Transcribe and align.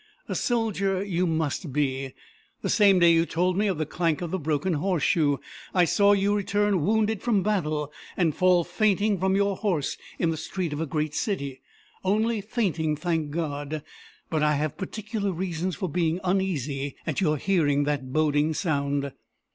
"A 0.27 0.33
soldier 0.33 1.03
you 1.03 1.27
must 1.27 1.71
be. 1.71 2.15
The 2.63 2.71
same 2.71 2.97
day 2.97 3.13
you 3.13 3.27
told 3.27 3.55
me 3.55 3.67
of 3.67 3.77
the 3.77 3.85
clank 3.85 4.19
of 4.23 4.31
the 4.31 4.39
broken 4.39 4.73
horseshoe, 4.73 5.37
I 5.75 5.85
saw 5.85 6.13
you 6.13 6.35
return 6.35 6.83
wounded 6.83 7.21
from 7.21 7.43
battle, 7.43 7.93
and 8.17 8.33
fall 8.33 8.63
fainting 8.63 9.19
from 9.19 9.35
your 9.35 9.55
horse 9.55 9.99
in 10.17 10.31
the 10.31 10.37
street 10.37 10.73
of 10.73 10.81
a 10.81 10.87
great 10.87 11.13
city 11.13 11.61
only 12.03 12.41
fainting, 12.41 12.95
thank 12.95 13.29
God. 13.29 13.83
But 14.31 14.41
I 14.41 14.55
have 14.55 14.75
particular 14.75 15.31
reasons 15.31 15.75
for 15.75 15.87
being 15.87 16.19
uneasy 16.23 16.95
at 17.05 17.21
your 17.21 17.37
hearing 17.37 17.83
that 17.83 18.11
boding 18.11 18.55
sound. 18.55 19.11